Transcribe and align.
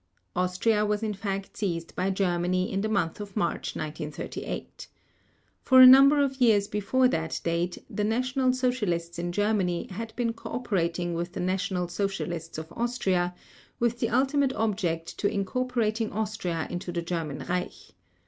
Austria 0.35 0.83
was 0.83 1.03
in 1.03 1.13
fact 1.13 1.55
seized 1.57 1.95
by 1.95 2.09
Germany 2.09 2.71
in 2.71 2.81
the 2.81 2.89
month 2.89 3.19
of 3.19 3.37
March 3.37 3.75
1938. 3.75 4.87
For 5.61 5.79
a 5.79 5.85
number 5.85 6.23
of 6.23 6.41
years 6.41 6.67
before 6.67 7.07
that 7.09 7.39
date, 7.43 7.77
the 7.87 8.03
National 8.03 8.51
Socialists 8.51 9.19
in 9.19 9.31
Germany 9.31 9.85
had 9.91 10.11
been 10.15 10.33
cooperating 10.33 11.13
with 11.13 11.33
the 11.33 11.39
National 11.39 11.87
Socialists 11.87 12.57
of 12.57 12.71
Austria 12.71 13.35
with 13.79 13.99
the 13.99 14.09
ultimate 14.09 14.53
object 14.53 15.23
of 15.23 15.29
incorporating 15.29 16.11
Austria 16.11 16.65
into 16.71 16.91
the 16.91 17.03
German 17.03 17.45
Reich. 17.47 17.93